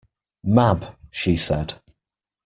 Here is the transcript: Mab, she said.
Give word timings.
Mab, 0.47 0.95
she 1.11 1.35
said. 1.37 1.75